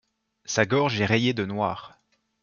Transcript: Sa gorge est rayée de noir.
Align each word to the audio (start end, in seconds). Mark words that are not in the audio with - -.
Sa 0.45 0.65
gorge 0.65 0.99
est 0.99 1.05
rayée 1.05 1.35
de 1.35 1.45
noir. 1.45 2.01